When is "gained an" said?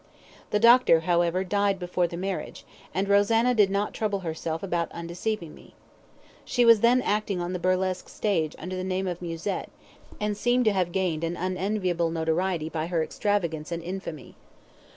10.91-11.37